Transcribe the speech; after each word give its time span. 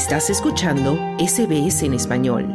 Estás 0.00 0.30
escuchando 0.30 0.96
SBS 1.18 1.82
en 1.82 1.92
español. 1.92 2.48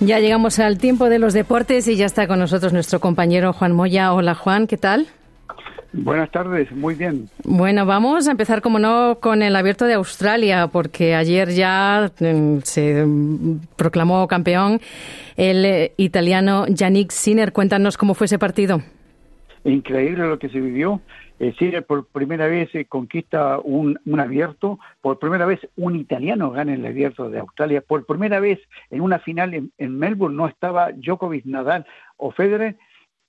Ya 0.00 0.18
llegamos 0.18 0.58
al 0.58 0.78
tiempo 0.78 1.08
de 1.08 1.20
los 1.20 1.34
deportes 1.34 1.86
y 1.86 1.94
ya 1.94 2.06
está 2.06 2.26
con 2.26 2.40
nosotros 2.40 2.72
nuestro 2.72 2.98
compañero 2.98 3.52
Juan 3.52 3.70
Moya. 3.70 4.12
Hola 4.12 4.34
Juan, 4.34 4.66
¿qué 4.66 4.76
tal? 4.76 5.06
Buenas 5.92 6.30
tardes, 6.30 6.72
muy 6.72 6.94
bien. 6.94 7.28
Bueno, 7.44 7.84
vamos 7.84 8.26
a 8.26 8.30
empezar, 8.30 8.62
como 8.62 8.78
no, 8.78 9.18
con 9.20 9.42
el 9.42 9.54
Abierto 9.54 9.84
de 9.84 9.94
Australia, 9.94 10.68
porque 10.68 11.14
ayer 11.14 11.50
ya 11.50 12.10
mm, 12.18 12.58
se 12.62 13.04
proclamó 13.76 14.26
campeón 14.26 14.80
el 15.36 15.64
eh, 15.66 15.92
italiano 15.98 16.66
Yannick 16.66 17.10
Sinner. 17.10 17.52
Cuéntanos 17.52 17.98
cómo 17.98 18.14
fue 18.14 18.24
ese 18.24 18.38
partido. 18.38 18.80
Increíble 19.64 20.26
lo 20.26 20.38
que 20.38 20.48
se 20.48 20.60
vivió. 20.60 21.02
Eh, 21.38 21.54
Sinner 21.58 21.84
por 21.84 22.06
primera 22.06 22.46
vez 22.46 22.74
eh, 22.74 22.86
conquista 22.86 23.58
un, 23.58 23.98
un, 24.06 24.20
abierto, 24.20 24.78
por 25.02 25.18
primera 25.18 25.44
vez 25.44 25.60
un 25.76 25.96
italiano 25.96 26.52
gana 26.52 26.72
el 26.72 26.86
abierto 26.86 27.28
de 27.28 27.40
Australia, 27.40 27.82
por 27.86 28.06
primera 28.06 28.40
vez 28.40 28.60
en 28.90 29.02
una 29.02 29.18
final 29.18 29.52
en, 29.52 29.72
en 29.76 29.98
Melbourne 29.98 30.36
no 30.36 30.48
estaba 30.48 30.92
Djokovic, 30.92 31.44
Nadal 31.44 31.84
o 32.16 32.30
Federer, 32.30 32.76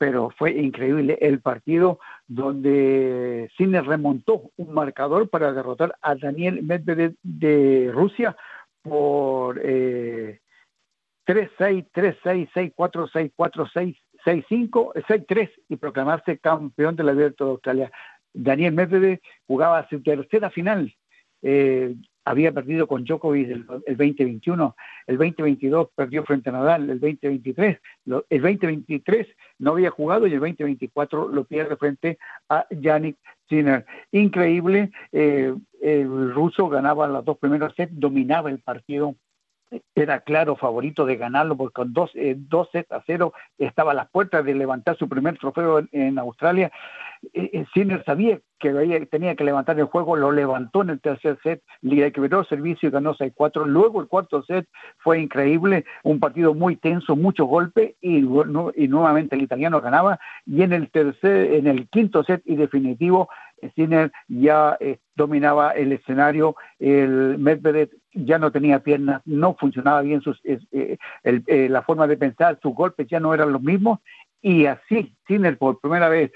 pero 0.04 0.32
fue 0.38 0.52
increíble 0.52 1.18
el 1.22 1.40
partido 1.40 1.98
donde 2.28 3.50
Sinner 3.56 3.86
remontó 3.86 4.52
un 4.58 4.74
marcador 4.74 5.30
para 5.30 5.54
derrotar 5.54 5.96
a 6.02 6.16
Daniel 6.16 6.62
Medvedev 6.62 7.16
de 7.24 7.90
Rusia 7.94 8.36
por 8.82 9.62
eh, 9.64 10.42
3-6, 11.26 11.88
3-6, 11.94 12.76
6-4, 12.76 13.32
6-4, 13.34 13.96
6-5, 14.26 14.94
6-3 14.94 15.52
y 15.70 15.78
proclamarse 15.78 16.38
campeón 16.38 16.98
del 16.98 17.08
Abierto 17.08 17.46
de 17.46 17.52
Australia. 17.52 17.92
Daniel 18.34 18.74
Medvedev 18.74 19.22
jugaba 19.48 19.88
su 19.88 20.04
tercera 20.04 20.50
final. 20.50 20.94
Eh, 21.42 21.96
había 22.26 22.52
perdido 22.52 22.88
con 22.88 23.04
Djokovic 23.04 23.50
el, 23.50 23.66
el, 23.86 23.98
2021, 23.98 24.76
el 25.08 25.18
2022 25.18 25.90
perdió 25.96 26.24
frente 26.24 26.50
a 26.50 26.54
Nadal, 26.54 26.90
el 26.90 27.00
2023, 27.00 27.80
lo, 28.06 28.26
el 28.30 28.42
2023 28.42 29.28
no 29.60 29.72
había 29.72 29.90
jugado 29.90 30.28
y 30.28 30.34
el 30.34 30.40
2024 30.40 31.28
lo 31.30 31.44
pierde 31.44 31.76
frente 31.76 32.18
a 32.50 32.66
Yannick 32.70 33.18
Sinner. 33.50 33.86
Increíble, 34.12 34.92
eh, 35.12 35.54
el 35.82 36.34
ruso 36.34 36.70
ganaba 36.70 37.08
las 37.08 37.26
dos 37.26 37.38
primeros 37.38 37.74
sets, 37.76 38.00
dominaba 38.00 38.50
el 38.50 38.60
partido 38.60 39.16
era 39.96 40.20
claro 40.20 40.56
favorito 40.56 41.06
de 41.06 41.16
ganarlo 41.16 41.58
porque 41.58 41.74
con 41.74 41.94
dos, 41.94 42.12
eh, 42.16 42.36
dos 42.38 42.70
sets 42.72 42.92
a 42.92 43.04
cero 43.06 43.34
estaba 43.58 43.92
a 43.92 43.96
las 43.96 44.10
puertas 44.10 44.46
de 44.46 44.54
levantar 44.54 44.98
su 44.98 45.10
primer 45.10 45.38
trofeo 45.38 45.84
en 45.92 46.20
Australia. 46.20 46.72
Eh, 47.34 47.50
eh, 47.54 47.66
Sinner 47.74 48.04
sabía 48.06 48.40
que 48.60 49.08
tenía 49.12 49.36
que 49.36 49.44
levantar 49.44 49.80
el 49.80 49.86
juego, 49.86 50.16
lo 50.16 50.32
levantó 50.32 50.82
en 50.82 50.92
el 50.92 51.02
tercer 51.02 51.38
set, 51.44 51.62
le 51.82 52.06
el 52.06 52.46
servicio 52.48 52.90
y 52.90 52.92
ganó 52.92 53.14
6-4. 53.14 53.66
Luego 53.66 54.02
el 54.02 54.08
cuarto 54.08 54.44
set 54.44 54.68
fue 54.98 55.20
increíble, 55.20 55.86
un 56.04 56.20
partido 56.20 56.54
muy 56.54 56.78
tenso, 56.78 57.16
muchos 57.16 57.48
golpes 57.48 57.96
y, 58.02 58.22
no, 58.22 58.72
y 58.76 58.88
nuevamente 58.88 59.36
el 59.36 59.42
italiano 59.42 59.82
ganaba. 59.82 60.20
Y 60.46 60.62
en 60.62 60.74
el 60.74 60.90
tercer, 60.92 61.54
en 61.54 61.68
el 61.68 61.88
quinto 61.90 62.24
set 62.24 62.42
y 62.46 62.56
definitivo, 62.56 63.30
Sinner 63.76 64.12
ya 64.28 64.78
eh, 64.80 65.00
dominaba 65.16 65.72
el 65.72 65.92
escenario, 65.94 66.56
el 66.80 67.38
Medvedev 67.38 67.90
ya 68.14 68.38
no 68.38 68.52
tenía 68.52 68.80
piernas, 68.80 69.22
no 69.26 69.56
funcionaba 69.56 70.02
bien 70.02 70.22
sus, 70.22 70.40
eh, 70.44 70.98
el, 71.24 71.44
eh, 71.48 71.68
la 71.70 71.82
forma 71.82 72.08
de 72.08 72.18
pensar, 72.18 72.60
sus 72.62 72.74
golpes 72.74 73.08
ya 73.08 73.20
no 73.20 73.34
eran 73.34 73.52
los 73.52 73.62
mismos 73.62 74.00
y 74.44 74.66
así 74.66 75.16
Sinner 75.26 75.58
por 75.58 75.80
primera 75.80 76.10
vez 76.10 76.32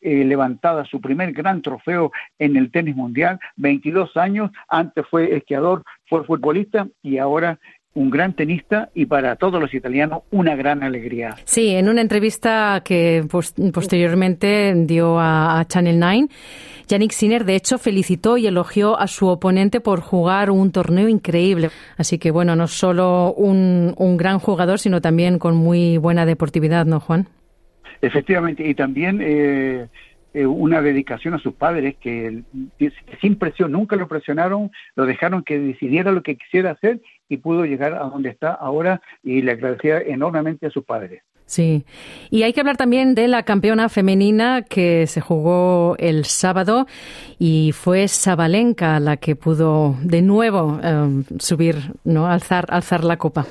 eh, 0.00 0.24
levantada 0.24 0.84
su 0.86 1.00
primer 1.00 1.32
gran 1.32 1.60
trofeo 1.60 2.10
en 2.38 2.56
el 2.56 2.72
tenis 2.72 2.96
mundial, 2.96 3.38
22 3.56 4.16
años, 4.16 4.50
antes 4.66 5.06
fue 5.08 5.36
esquiador, 5.36 5.84
fue 6.08 6.24
futbolista 6.24 6.88
y 7.02 7.18
ahora 7.18 7.60
un 7.92 8.08
gran 8.08 8.34
tenista 8.34 8.88
y 8.94 9.06
para 9.06 9.36
todos 9.36 9.60
los 9.60 9.74
italianos 9.74 10.22
una 10.30 10.56
gran 10.56 10.82
alegría. 10.82 11.36
Sí, 11.44 11.70
en 11.70 11.88
una 11.88 12.00
entrevista 12.00 12.80
que 12.84 13.24
post 13.28 13.58
posteriormente 13.74 14.72
dio 14.86 15.18
a, 15.18 15.62
Channel 15.68 15.98
9, 15.98 16.28
Yannick 16.88 17.10
Sinner 17.12 17.44
de 17.44 17.56
hecho 17.56 17.78
felicitó 17.78 18.38
y 18.38 18.46
elogió 18.46 18.98
a 18.98 19.06
su 19.06 19.26
oponente 19.26 19.80
por 19.80 20.00
jugar 20.00 20.50
un 20.50 20.72
torneo 20.72 21.08
increíble. 21.08 21.70
Así 21.98 22.18
que 22.18 22.30
bueno, 22.30 22.56
no 22.56 22.68
solo 22.68 23.34
un 23.34 24.16
gran 24.16 24.38
jugador, 24.38 24.78
sino 24.78 25.00
también 25.02 25.38
con 25.38 25.56
muy 25.56 25.98
buena 25.98 26.24
deportividad, 26.24 26.86
¿no, 26.86 27.00
Juan? 27.00 27.28
Efectivamente, 28.02 28.66
y 28.66 28.74
también 28.74 29.20
eh, 29.22 29.88
eh, 30.32 30.46
una 30.46 30.80
dedicación 30.80 31.34
a 31.34 31.38
sus 31.38 31.54
padres 31.54 31.96
que, 32.00 32.42
que 32.78 32.92
sin 33.20 33.36
presión, 33.36 33.72
nunca 33.72 33.96
lo 33.96 34.08
presionaron, 34.08 34.70
lo 34.94 35.04
dejaron 35.04 35.42
que 35.42 35.58
decidiera 35.58 36.12
lo 36.12 36.22
que 36.22 36.36
quisiera 36.36 36.70
hacer 36.70 37.00
y 37.28 37.38
pudo 37.38 37.64
llegar 37.64 37.94
a 37.94 38.04
donde 38.04 38.30
está 38.30 38.52
ahora 38.52 39.02
y 39.22 39.42
le 39.42 39.52
agradecía 39.52 40.00
enormemente 40.00 40.66
a 40.66 40.70
sus 40.70 40.84
padres. 40.84 41.22
Sí, 41.50 41.84
y 42.30 42.44
hay 42.44 42.52
que 42.52 42.60
hablar 42.60 42.76
también 42.76 43.16
de 43.16 43.26
la 43.26 43.42
campeona 43.42 43.88
femenina 43.88 44.62
que 44.62 45.08
se 45.08 45.20
jugó 45.20 45.96
el 45.98 46.24
sábado 46.24 46.86
y 47.40 47.72
fue 47.72 48.06
Sabalenka 48.06 49.00
la 49.00 49.16
que 49.16 49.34
pudo 49.34 49.96
de 50.00 50.22
nuevo 50.22 50.78
um, 50.80 51.24
subir, 51.40 51.74
no, 52.04 52.28
alzar, 52.28 52.66
alzar 52.68 53.02
la 53.02 53.16
copa. 53.16 53.46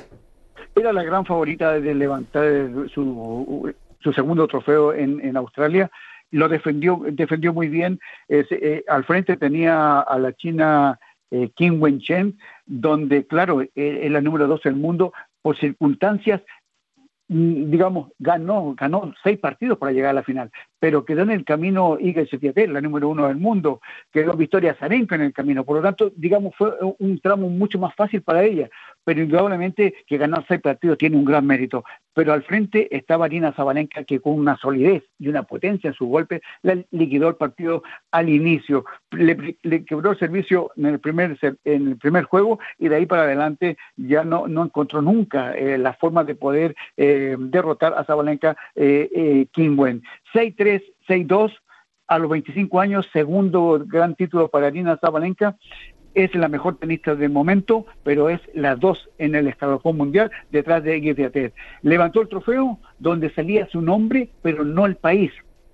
Era 0.74 0.94
la 0.94 1.02
gran 1.02 1.26
favorita 1.26 1.78
de 1.78 1.94
levantar 1.94 2.70
su, 2.94 3.70
su 4.00 4.12
segundo 4.12 4.46
trofeo 4.46 4.92
en, 4.92 5.20
en 5.20 5.36
Australia. 5.36 5.90
Lo 6.30 6.48
defendió, 6.48 7.02
defendió 7.10 7.52
muy 7.52 7.68
bien. 7.68 7.98
Eh, 8.28 8.84
al 8.88 9.04
frente 9.04 9.36
tenía 9.36 10.00
a 10.00 10.18
la 10.18 10.32
china 10.32 10.98
eh, 11.30 11.50
Kim 11.54 11.80
Wen-chen, 11.80 12.38
donde, 12.66 13.26
claro, 13.26 13.62
es 13.62 14.10
la 14.10 14.20
número 14.20 14.46
dos 14.46 14.62
del 14.62 14.76
mundo, 14.76 15.12
por 15.42 15.56
circunstancias 15.58 16.42
digamos, 17.32 18.10
ganó, 18.18 18.74
ganó 18.74 19.14
seis 19.22 19.38
partidos 19.38 19.78
para 19.78 19.92
llegar 19.92 20.10
a 20.10 20.14
la 20.14 20.24
final, 20.24 20.50
pero 20.80 21.04
quedó 21.04 21.22
en 21.22 21.30
el 21.30 21.44
camino 21.44 21.98
Iga 22.00 22.26
Setiatel, 22.26 22.72
la 22.72 22.80
número 22.80 23.08
uno 23.08 23.28
del 23.28 23.36
mundo, 23.36 23.80
quedó 24.12 24.32
Victoria 24.32 24.74
Zarenka 24.74 25.14
en 25.14 25.22
el 25.22 25.32
camino, 25.32 25.64
por 25.64 25.76
lo 25.76 25.82
tanto, 25.82 26.10
digamos, 26.16 26.54
fue 26.56 26.72
un 26.98 27.20
tramo 27.20 27.48
mucho 27.48 27.78
más 27.78 27.94
fácil 27.94 28.22
para 28.22 28.42
ella, 28.42 28.68
pero 29.04 29.22
indudablemente 29.22 29.94
que 30.06 30.18
ganar 30.18 30.44
seis 30.48 30.60
partidos 30.60 30.98
tiene 30.98 31.16
un 31.16 31.24
gran 31.24 31.46
mérito, 31.46 31.84
pero 32.14 32.32
al 32.32 32.42
frente 32.42 32.88
estaba 32.94 33.26
Arina 33.26 33.52
Zabalenka 33.52 34.04
que 34.04 34.20
con 34.20 34.34
una 34.34 34.56
solidez 34.56 35.04
y 35.18 35.28
una 35.28 35.44
potencia 35.44 35.88
en 35.88 35.94
su 35.94 36.06
golpe 36.06 36.42
le 36.62 36.86
liquidó 36.90 37.28
el 37.28 37.36
partido 37.36 37.82
al 38.10 38.28
inicio, 38.28 38.84
le, 39.12 39.84
quebró 39.84 40.12
el 40.12 40.18
servicio 40.18 40.70
en 40.76 40.86
el 40.86 40.98
primer 40.98 41.38
en 41.64 41.88
el 41.88 41.96
primer 41.96 42.24
juego 42.24 42.58
y 42.78 42.88
de 42.88 42.96
ahí 42.96 43.06
para 43.06 43.22
adelante 43.22 43.76
ya 43.96 44.24
no, 44.24 44.48
no 44.48 44.64
encontró 44.64 45.02
nunca 45.02 45.54
eh, 45.54 45.78
la 45.78 45.92
forma 45.94 46.24
de 46.24 46.34
poder 46.34 46.74
eh, 46.96 47.36
derrotar 47.38 47.94
a 47.96 48.04
Zabalenka 48.04 48.56
eh, 48.74 49.08
eh, 49.14 49.46
Kimwen. 49.52 50.02
6-3, 50.32 50.82
6-2 51.08 51.52
a 52.06 52.18
los 52.18 52.30
25 52.30 52.80
años, 52.80 53.06
segundo 53.12 53.82
gran 53.86 54.14
título 54.14 54.48
para 54.48 54.66
Arina 54.66 54.98
Zabalenka, 55.00 55.56
es 56.14 56.34
la 56.34 56.48
mejor 56.48 56.76
tenista 56.78 57.14
del 57.14 57.30
momento, 57.30 57.86
pero 58.02 58.28
es 58.28 58.40
la 58.54 58.74
dos 58.74 59.08
en 59.18 59.34
el 59.34 59.46
escalafón 59.46 59.96
mundial 59.96 60.30
detrás 60.50 60.82
de 60.82 60.96
Guillermo 60.96 61.54
Levantó 61.82 62.22
el 62.22 62.28
trofeo 62.28 62.78
donde 62.98 63.32
salía 63.32 63.68
su 63.68 63.80
nombre, 63.80 64.30
pero 64.42 64.64
no 64.64 64.86
el 64.86 64.96
país. 64.96 65.30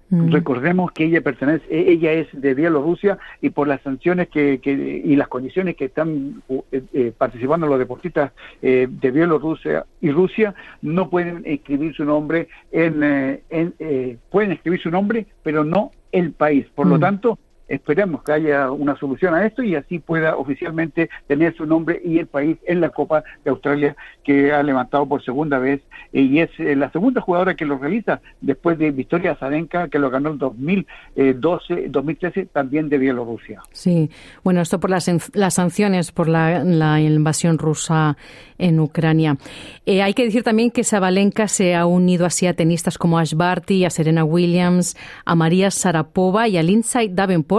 Mm. 0.08 0.30
Recordemos 0.30 0.92
que 0.92 1.04
ella 1.04 1.20
pertenece, 1.20 1.64
ella 1.68 2.12
es 2.12 2.28
de 2.32 2.54
Bielorrusia 2.54 3.18
y 3.40 3.50
por 3.50 3.66
las 3.66 3.80
sanciones 3.82 4.28
que, 4.28 4.60
que 4.60 4.72
y 4.72 5.16
las 5.16 5.28
condiciones 5.28 5.76
que 5.76 5.86
están 5.86 6.42
eh, 6.48 6.82
eh, 6.92 7.12
participando 7.16 7.66
los 7.66 7.78
deportistas 7.78 8.32
eh, 8.62 8.86
de 8.88 9.10
Bielorrusia 9.10 9.84
y 10.00 10.10
Rusia 10.10 10.54
no 10.82 11.10
pueden 11.10 11.42
escribir 11.44 11.94
su 11.94 12.04
nombre 12.04 12.48
en, 12.70 13.02
eh, 13.02 13.42
en 13.50 13.74
eh, 13.78 14.16
pueden 14.30 14.52
escribir 14.52 14.80
su 14.80 14.90
nombre, 14.90 15.26
pero 15.42 15.64
no 15.64 15.90
el 16.12 16.32
país. 16.32 16.66
Por 16.74 16.86
mm. 16.86 16.90
lo 16.90 16.98
tanto, 16.98 17.38
esperemos 17.68 18.22
que 18.22 18.32
haya 18.32 18.70
una 18.70 18.96
solución 18.96 19.34
a 19.34 19.44
esto 19.44 19.62
y 19.62 19.74
así 19.74 19.98
pueda 19.98 20.36
oficialmente 20.36 21.10
tener 21.26 21.56
su 21.56 21.66
nombre 21.66 22.00
y 22.04 22.18
el 22.18 22.26
país 22.26 22.58
en 22.66 22.80
la 22.80 22.90
Copa 22.90 23.24
de 23.44 23.50
Australia 23.50 23.96
que 24.24 24.52
ha 24.52 24.62
levantado 24.62 25.06
por 25.06 25.24
segunda 25.24 25.58
vez 25.58 25.80
y 26.12 26.38
es 26.38 26.50
la 26.58 26.90
segunda 26.92 27.20
jugadora 27.20 27.54
que 27.54 27.64
lo 27.64 27.78
realiza 27.78 28.20
después 28.40 28.78
de 28.78 28.90
Victoria 28.90 29.34
Zarenka 29.36 29.88
que 29.88 29.98
lo 29.98 30.10
ganó 30.10 30.30
en 30.30 30.38
2012, 30.38 31.88
2013 31.88 32.46
también 32.46 32.88
de 32.88 32.98
Bielorrusia. 32.98 33.62
Sí, 33.72 34.10
bueno, 34.44 34.60
esto 34.60 34.78
por 34.78 34.90
las, 34.90 35.10
las 35.34 35.54
sanciones 35.54 36.12
por 36.12 36.28
la, 36.28 36.62
la, 36.64 37.00
invasión 37.00 37.58
rusa 37.58 38.16
en 38.58 38.80
Ucrania. 38.80 39.36
Eh, 39.84 40.02
hay 40.02 40.14
que 40.14 40.24
decir 40.24 40.42
también 40.42 40.70
que 40.70 40.84
Sabalenka 40.84 41.48
se 41.48 41.74
ha 41.74 41.86
unido 41.86 42.26
así 42.26 42.46
a 42.46 42.54
tenistas 42.54 42.98
como 42.98 43.18
Ash 43.18 43.34
Barty, 43.34 43.84
a 43.84 43.90
Serena 43.90 44.24
Williams, 44.24 44.96
a 45.24 45.34
María 45.34 45.70
Sarapova 45.70 46.48
y 46.48 46.56
a 46.56 46.62
Lindsay 46.62 47.08
Davenport 47.08 47.55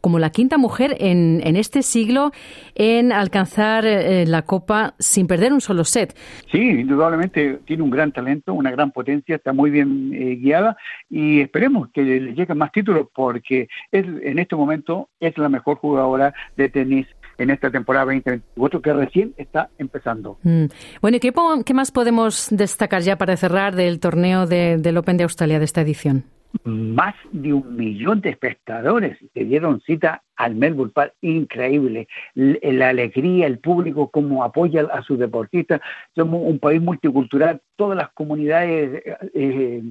Como 0.00 0.18
la 0.18 0.30
quinta 0.30 0.58
mujer 0.58 0.96
en, 1.00 1.40
en 1.44 1.56
este 1.56 1.82
siglo 1.82 2.32
en 2.74 3.12
alcanzar 3.12 3.84
eh, 3.86 4.26
la 4.26 4.42
Copa 4.42 4.94
sin 4.98 5.26
perder 5.26 5.52
un 5.52 5.60
solo 5.60 5.84
set. 5.84 6.16
Sí, 6.50 6.58
indudablemente 6.58 7.60
tiene 7.64 7.82
un 7.82 7.90
gran 7.90 8.12
talento, 8.12 8.54
una 8.54 8.70
gran 8.70 8.92
potencia, 8.92 9.36
está 9.36 9.52
muy 9.52 9.70
bien 9.70 10.12
eh, 10.14 10.36
guiada 10.36 10.76
y 11.10 11.40
esperemos 11.40 11.88
que 11.92 12.02
le 12.02 12.32
lleguen 12.32 12.58
más 12.58 12.72
títulos 12.72 13.08
porque 13.14 13.68
es, 13.90 14.04
en 14.22 14.38
este 14.38 14.56
momento 14.56 15.08
es 15.20 15.36
la 15.38 15.48
mejor 15.48 15.78
jugadora 15.78 16.34
de 16.56 16.68
tenis 16.68 17.06
en 17.38 17.50
esta 17.50 17.70
temporada 17.70 18.06
2024 18.06 18.82
que 18.82 18.92
recién 18.92 19.34
está 19.36 19.70
empezando. 19.78 20.38
Mm. 20.42 20.66
Bueno, 21.00 21.16
¿y 21.16 21.20
qué, 21.20 21.32
qué, 21.64 21.74
más 21.74 21.92
podemos 21.92 22.48
destacar 22.50 23.02
ya 23.02 23.16
para 23.16 23.36
cerrar 23.36 23.76
del 23.76 24.00
torneo 24.00 24.46
de, 24.46 24.76
del 24.78 24.96
Open 24.96 25.16
de 25.16 25.24
Australia 25.24 25.58
de 25.58 25.64
esta 25.64 25.80
edición? 25.80 26.24
Más 26.64 27.14
de 27.30 27.52
un 27.52 27.76
millón 27.76 28.20
de 28.20 28.30
espectadores 28.30 29.18
que 29.34 29.44
dieron 29.44 29.80
cita 29.82 30.22
al 30.36 30.54
Melbourne 30.54 30.92
Park, 30.92 31.14
increíble. 31.20 32.08
La 32.34 32.88
alegría, 32.88 33.46
el 33.46 33.58
público, 33.58 34.10
cómo 34.10 34.44
apoya 34.44 34.86
a 34.92 35.02
sus 35.02 35.18
deportistas. 35.18 35.80
Somos 36.14 36.40
un 36.44 36.58
país 36.58 36.80
multicultural, 36.80 37.60
todas 37.76 37.96
las 37.96 38.10
comunidades 38.10 39.02
eh, 39.34 39.82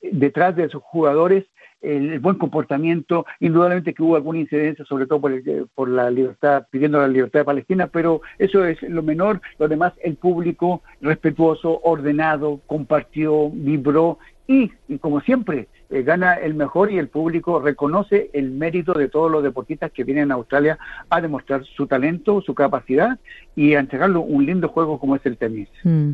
detrás 0.00 0.56
de 0.56 0.68
sus 0.68 0.82
jugadores 0.82 1.44
el 1.84 2.18
buen 2.18 2.36
comportamiento, 2.36 3.26
indudablemente 3.40 3.94
que 3.94 4.02
hubo 4.02 4.16
alguna 4.16 4.38
incidencia, 4.38 4.84
sobre 4.84 5.06
todo 5.06 5.20
por, 5.20 5.32
por 5.74 5.88
la 5.88 6.10
libertad, 6.10 6.66
pidiendo 6.70 6.98
la 6.98 7.08
libertad 7.08 7.40
de 7.40 7.44
Palestina, 7.44 7.86
pero 7.88 8.22
eso 8.38 8.64
es 8.64 8.80
lo 8.82 9.02
menor, 9.02 9.40
lo 9.58 9.68
demás, 9.68 9.92
el 10.02 10.16
público 10.16 10.82
respetuoso, 11.00 11.80
ordenado, 11.82 12.60
compartió, 12.66 13.50
vibró 13.50 14.18
y, 14.46 14.70
como 15.00 15.20
siempre, 15.22 15.68
eh, 15.88 16.02
gana 16.02 16.34
el 16.34 16.54
mejor 16.54 16.92
y 16.92 16.98
el 16.98 17.08
público 17.08 17.60
reconoce 17.60 18.30
el 18.34 18.50
mérito 18.50 18.92
de 18.92 19.08
todos 19.08 19.30
los 19.30 19.42
deportistas 19.42 19.90
que 19.90 20.04
vienen 20.04 20.30
a 20.30 20.34
Australia 20.34 20.78
a 21.08 21.20
demostrar 21.20 21.64
su 21.64 21.86
talento, 21.86 22.42
su 22.42 22.54
capacidad 22.54 23.18
y 23.56 23.74
a 23.74 23.80
entregarle 23.80 24.18
un 24.18 24.44
lindo 24.44 24.68
juego 24.68 24.98
como 24.98 25.16
es 25.16 25.24
el 25.24 25.38
tenis. 25.38 25.68
Mm. 25.82 26.10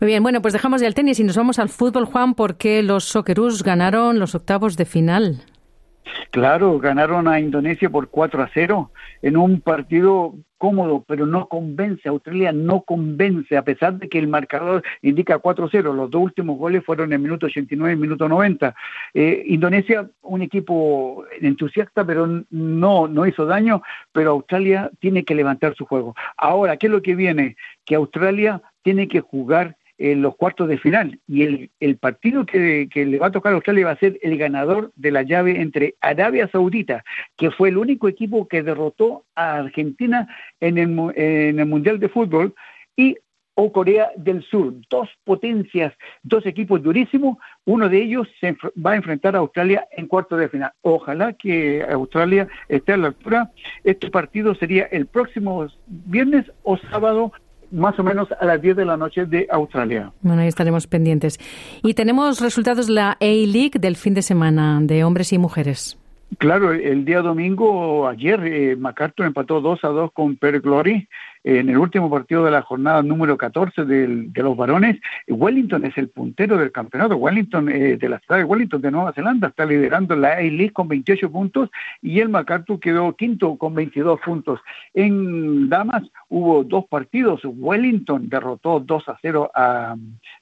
Muy 0.00 0.06
bien, 0.06 0.22
bueno, 0.22 0.40
pues 0.42 0.52
dejamos 0.52 0.80
ya 0.80 0.86
el 0.86 0.94
tenis 0.94 1.18
y 1.18 1.24
nos 1.24 1.36
vamos 1.36 1.58
al 1.58 1.68
fútbol, 1.68 2.04
Juan, 2.04 2.34
porque 2.34 2.82
los 2.82 3.04
Socceroos 3.04 3.64
ganaron 3.64 4.18
los 4.20 4.34
octavos 4.34 4.76
de 4.76 4.84
final. 4.84 5.42
Claro, 6.30 6.78
ganaron 6.78 7.28
a 7.28 7.40
Indonesia 7.40 7.90
por 7.90 8.08
4 8.08 8.42
a 8.42 8.50
0 8.52 8.90
en 9.22 9.36
un 9.36 9.60
partido 9.60 10.34
cómodo, 10.58 11.04
pero 11.06 11.26
no 11.26 11.48
convence. 11.48 12.08
Australia 12.08 12.52
no 12.52 12.82
convence, 12.82 13.56
a 13.56 13.62
pesar 13.62 13.98
de 13.98 14.08
que 14.08 14.18
el 14.18 14.28
marcador 14.28 14.82
indica 15.02 15.38
4-0. 15.38 15.94
Los 15.94 16.10
dos 16.10 16.22
últimos 16.22 16.58
goles 16.58 16.84
fueron 16.84 17.08
en 17.08 17.14
el 17.14 17.18
minuto 17.20 17.46
89 17.46 17.90
y 17.90 17.94
el 17.94 18.00
minuto 18.00 18.28
90. 18.28 18.74
Eh, 19.14 19.42
Indonesia, 19.46 20.08
un 20.22 20.42
equipo 20.42 21.24
entusiasta, 21.40 22.04
pero 22.04 22.44
no, 22.50 23.08
no 23.08 23.26
hizo 23.26 23.46
daño, 23.46 23.82
pero 24.12 24.32
Australia 24.32 24.90
tiene 25.00 25.24
que 25.24 25.34
levantar 25.34 25.74
su 25.74 25.84
juego. 25.84 26.14
Ahora, 26.36 26.76
¿qué 26.76 26.86
es 26.86 26.92
lo 26.92 27.02
que 27.02 27.14
viene? 27.14 27.56
Que 27.84 27.94
Australia 27.94 28.62
tiene 28.82 29.08
que 29.08 29.20
jugar 29.20 29.76
en 29.98 30.22
los 30.22 30.36
cuartos 30.36 30.68
de 30.68 30.78
final. 30.78 31.18
Y 31.26 31.42
el, 31.42 31.70
el 31.80 31.96
partido 31.96 32.44
que, 32.46 32.88
que, 32.92 33.06
le 33.06 33.18
va 33.18 33.28
a 33.28 33.32
tocar 33.32 33.52
a 33.52 33.56
Australia 33.56 33.86
va 33.86 33.92
a 33.92 33.98
ser 33.98 34.18
el 34.22 34.36
ganador 34.36 34.92
de 34.96 35.10
la 35.10 35.22
llave 35.22 35.60
entre 35.60 35.94
Arabia 36.00 36.48
Saudita, 36.48 37.04
que 37.36 37.50
fue 37.50 37.70
el 37.70 37.78
único 37.78 38.08
equipo 38.08 38.48
que 38.48 38.62
derrotó 38.62 39.24
a 39.34 39.56
Argentina 39.56 40.28
en 40.60 40.78
el, 40.78 41.12
en 41.16 41.60
el 41.60 41.66
Mundial 41.66 41.98
de 41.98 42.08
Fútbol, 42.08 42.54
y 42.96 43.16
o 43.58 43.72
Corea 43.72 44.10
del 44.16 44.42
Sur, 44.44 44.74
dos 44.90 45.08
potencias, 45.24 45.94
dos 46.22 46.44
equipos 46.44 46.82
durísimos, 46.82 47.38
uno 47.64 47.88
de 47.88 48.02
ellos 48.02 48.28
se 48.38 48.54
va 48.84 48.92
a 48.92 48.96
enfrentar 48.96 49.34
a 49.34 49.38
Australia 49.38 49.88
en 49.92 50.06
cuartos 50.06 50.38
de 50.38 50.50
final. 50.50 50.72
Ojalá 50.82 51.32
que 51.32 51.82
Australia 51.90 52.46
esté 52.68 52.92
a 52.92 52.98
la 52.98 53.06
altura. 53.08 53.50
Este 53.82 54.10
partido 54.10 54.54
sería 54.54 54.84
el 54.84 55.06
próximo 55.06 55.66
viernes 55.86 56.44
o 56.64 56.76
sábado 56.76 57.32
más 57.70 57.98
o 57.98 58.02
menos 58.02 58.28
a 58.38 58.44
las 58.44 58.60
10 58.60 58.76
de 58.76 58.84
la 58.84 58.96
noche 58.96 59.26
de 59.26 59.46
Australia. 59.50 60.12
Bueno, 60.22 60.42
ahí 60.42 60.48
estaremos 60.48 60.86
pendientes. 60.86 61.38
Y 61.82 61.94
tenemos 61.94 62.40
resultados 62.40 62.86
de 62.86 62.94
la 62.94 63.12
A-League 63.20 63.78
del 63.78 63.96
fin 63.96 64.14
de 64.14 64.22
semana 64.22 64.78
de 64.82 65.04
hombres 65.04 65.32
y 65.32 65.38
mujeres. 65.38 65.98
Claro, 66.38 66.72
el 66.72 67.04
día 67.04 67.22
domingo, 67.22 68.08
ayer, 68.08 68.40
eh, 68.44 68.76
MacArthur 68.76 69.26
empató 69.26 69.60
2 69.60 69.84
a 69.84 69.88
2 69.88 70.12
con 70.12 70.36
Per 70.36 70.60
Glory 70.60 71.08
en 71.46 71.68
el 71.68 71.78
último 71.78 72.10
partido 72.10 72.44
de 72.44 72.50
la 72.50 72.60
jornada 72.60 73.04
número 73.04 73.38
14 73.38 73.84
de 73.84 74.42
los 74.42 74.56
varones. 74.56 74.98
Wellington 75.28 75.84
es 75.84 75.96
el 75.96 76.08
puntero 76.08 76.58
del 76.58 76.72
campeonato. 76.72 77.14
Wellington, 77.14 77.68
eh, 77.68 77.96
de 77.96 78.08
la 78.08 78.18
ciudad 78.18 78.38
de 78.38 78.44
Wellington 78.44 78.82
de 78.82 78.90
Nueva 78.90 79.12
Zelanda, 79.12 79.48
está 79.48 79.64
liderando 79.64 80.16
la 80.16 80.32
A-League 80.32 80.72
con 80.72 80.88
28 80.88 81.30
puntos 81.30 81.70
y 82.02 82.18
el 82.18 82.30
MacArthur 82.30 82.80
quedó 82.80 83.14
quinto 83.14 83.56
con 83.58 83.76
22 83.76 84.18
puntos. 84.24 84.58
En 84.92 85.68
Damas 85.68 86.02
hubo 86.28 86.64
dos 86.64 86.86
partidos. 86.86 87.42
Wellington 87.44 88.28
derrotó 88.28 88.80
2 88.80 89.08
a 89.08 89.16
0 89.22 89.48
a 89.54 89.94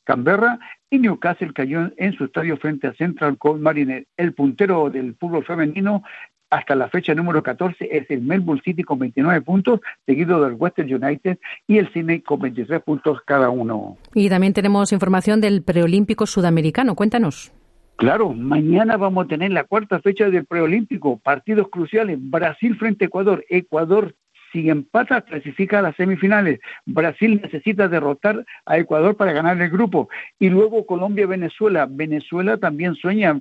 Canberra 0.05 0.59
y 0.89 0.99
Newcastle 0.99 1.53
cayó 1.53 1.91
en 1.99 2.13
su 2.15 2.25
estadio 2.25 2.57
frente 2.57 2.87
a 2.87 2.95
Central 2.95 3.37
Coast 3.37 3.61
Mariner. 3.61 4.07
El 4.17 4.33
puntero 4.33 4.89
del 4.89 5.15
fútbol 5.17 5.45
femenino 5.45 6.03
hasta 6.51 6.75
la 6.75 6.89
fecha 6.89 7.15
número 7.15 7.43
14 7.43 7.89
es 7.91 8.11
el 8.11 8.23
Melbourne 8.23 8.63
City 8.65 8.83
con 8.83 8.99
29 8.99 9.41
puntos, 9.43 9.81
seguido 10.07 10.43
del 10.43 10.55
Western 10.55 10.93
United 10.93 11.39
y 11.67 11.79
el 11.79 11.93
Sydney 11.93 12.21
con 12.21 12.41
23 12.41 12.83
puntos 12.83 13.21
cada 13.27 13.51
uno. 13.51 13.97
Y 14.15 14.29
también 14.29 14.53
tenemos 14.53 14.93
información 14.93 15.41
del 15.41 15.63
preolímpico 15.63 16.27
sudamericano. 16.27 16.95
Cuéntanos. 16.95 17.53
Claro, 17.97 18.33
mañana 18.33 18.97
vamos 18.97 19.25
a 19.25 19.29
tener 19.29 19.53
la 19.53 19.65
cuarta 19.65 20.01
fecha 20.01 20.29
del 20.29 20.47
preolímpico, 20.47 21.19
partidos 21.19 21.69
cruciales, 21.69 22.19
Brasil 22.21 22.77
frente 22.77 23.05
a 23.05 23.07
Ecuador, 23.07 23.45
Ecuador 23.49 24.15
si 24.55 24.71
empata, 24.71 25.23
clasifica 25.23 25.81
a 25.81 25.83
las 25.83 25.97
semifinales. 25.97 26.61
Brasil 26.87 27.41
necesita 27.43 27.89
derrotar 27.89 28.47
a 28.65 28.79
Ecuador 28.79 29.17
para 29.17 29.33
ganar 29.33 29.61
el 29.61 29.69
grupo. 29.69 30.09
Y 30.39 30.49
luego 30.49 30.87
Colombia-Venezuela. 30.87 31.89
Venezuela 31.91 32.57
también 32.57 32.95
sueña 32.95 33.37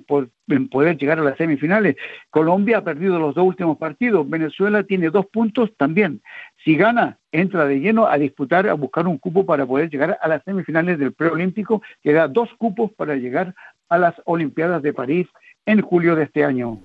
en 0.48 0.68
poder 0.68 0.98
llegar 0.98 1.20
a 1.20 1.22
las 1.22 1.38
semifinales. 1.38 1.94
Colombia 2.30 2.78
ha 2.78 2.84
perdido 2.84 3.20
los 3.20 3.36
dos 3.36 3.46
últimos 3.46 3.78
partidos. 3.78 4.28
Venezuela 4.28 4.82
tiene 4.82 5.10
dos 5.10 5.26
puntos 5.26 5.70
también. 5.76 6.20
Si 6.64 6.76
gana, 6.76 7.18
entra 7.30 7.64
de 7.66 7.78
lleno 7.78 8.08
a 8.08 8.18
disputar, 8.18 8.68
a 8.68 8.74
buscar 8.74 9.06
un 9.06 9.18
cupo 9.18 9.46
para 9.46 9.64
poder 9.64 9.90
llegar 9.90 10.18
a 10.20 10.28
las 10.28 10.42
semifinales 10.42 10.98
del 10.98 11.12
preolímpico, 11.12 11.80
que 12.02 12.12
da 12.12 12.26
dos 12.26 12.50
cupos 12.58 12.90
para 12.92 13.14
llegar 13.14 13.54
a 13.88 13.98
las 13.98 14.14
Olimpiadas 14.24 14.82
de 14.82 14.92
París 14.92 15.28
en 15.66 15.80
julio 15.80 16.16
de 16.16 16.24
este 16.24 16.44
año. 16.44 16.78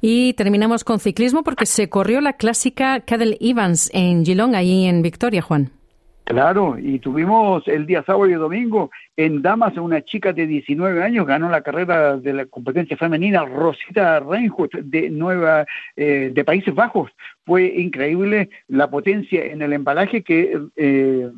Y 0.00 0.32
terminamos 0.34 0.84
con 0.84 0.98
ciclismo 0.98 1.42
porque 1.42 1.66
se 1.66 1.88
corrió 1.88 2.20
la 2.20 2.34
clásica 2.34 3.00
Cadel 3.00 3.36
Evans 3.40 3.90
en 3.92 4.24
Geelong, 4.24 4.54
ahí 4.54 4.86
en 4.86 5.02
Victoria, 5.02 5.42
Juan. 5.42 5.70
Claro, 6.24 6.78
y 6.78 7.00
tuvimos 7.00 7.66
el 7.66 7.84
día 7.84 8.04
sábado 8.04 8.28
y 8.28 8.34
domingo 8.34 8.90
en 9.16 9.42
Damas 9.42 9.76
una 9.76 10.02
chica 10.02 10.32
de 10.32 10.46
19 10.46 11.02
años 11.02 11.26
ganó 11.26 11.50
la 11.50 11.62
carrera 11.62 12.16
de 12.16 12.32
la 12.32 12.46
competencia 12.46 12.96
femenina 12.96 13.44
Rosita 13.44 14.20
Reinhardt 14.20 14.72
de 14.84 15.10
Nueva 15.10 15.66
eh, 15.96 16.30
de 16.32 16.44
Países 16.44 16.74
Bajos. 16.74 17.10
Fue 17.44 17.64
increíble 17.64 18.50
la 18.68 18.88
potencia 18.88 19.44
en 19.44 19.62
el 19.62 19.72
embalaje 19.72 20.22
que 20.22 20.58
eh, 20.76 21.28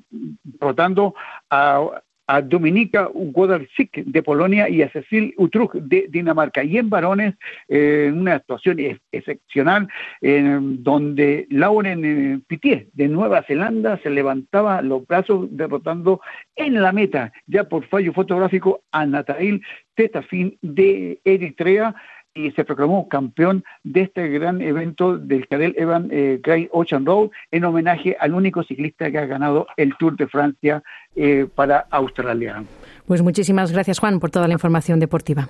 rotando 0.61 1.14
a, 1.49 2.02
a 2.26 2.40
Dominika 2.40 3.09
Wodarczyk 3.12 4.04
de 4.04 4.23
Polonia 4.23 4.69
y 4.69 4.83
a 4.83 4.90
Cecil 4.90 5.35
Utruch 5.37 5.73
de 5.75 6.07
Dinamarca. 6.09 6.64
Y 6.64 6.78
en 6.78 6.90
varones, 6.90 7.35
eh, 7.69 8.11
una 8.14 8.35
actuación 8.35 8.78
excepcional, 9.12 9.88
donde 10.21 11.47
Lauren 11.50 12.04
eh, 12.04 12.40
Pitié 12.47 12.88
de 12.93 13.09
Nueva 13.09 13.43
Zelanda 13.43 13.99
se 14.02 14.11
levantaba 14.11 14.83
los 14.83 15.07
brazos 15.07 15.49
derrotando 15.50 16.21
en 16.57 16.81
la 16.83 16.93
meta, 16.93 17.33
ya 17.47 17.64
por 17.64 17.87
fallo 17.87 18.12
fotográfico, 18.12 18.83
a 18.93 19.07
Natail 19.07 19.62
Tetafin 19.95 20.59
de 20.62 21.21
Eritrea 21.25 21.95
y 22.35 22.50
se 22.53 22.64
proclamó 22.64 23.09
campeón 23.09 23.64
de 23.83 24.03
este 24.03 24.29
gran 24.29 24.61
evento 24.61 25.17
del 25.17 25.47
Cadel 25.49 25.75
Evan 25.79 26.09
eh, 26.11 26.41
Great 26.43 26.69
Ocean 26.73 27.07
Road 27.07 27.31
en 27.50 27.64
homenaje 27.64 28.17
al 28.19 28.35
único 28.35 28.62
ciclista 28.64 29.11
que 29.11 29.19
ha 29.19 29.26
ganado 29.26 29.67
el 29.76 29.97
Tour 29.97 30.17
de 30.17 30.26
Francia 30.26 30.83
eh, 31.14 31.47
para 31.55 31.87
Australia. 31.91 32.62
Pues 33.07 33.23
muchísimas 33.23 33.73
gracias 33.73 33.99
Juan 33.99 34.21
por 34.21 34.31
toda 34.31 34.49
la 34.49 34.55
información 34.55 35.00
deportiva. 35.00 35.49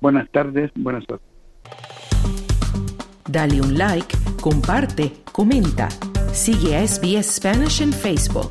Buenas 0.00 0.28
tardes, 0.30 0.70
buenas 0.74 1.06
tardes. 1.06 1.24
Dale 3.28 3.60
un 3.60 3.78
like, 3.78 4.16
comparte, 4.40 5.12
comenta. 5.30 5.88
Sigue 6.32 6.76
a 6.76 6.86
SBS 6.86 7.36
Spanish 7.36 7.82
en 7.82 7.92
Facebook. 7.92 8.50